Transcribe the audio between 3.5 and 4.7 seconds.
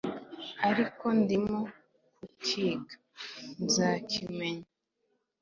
nzakimenya.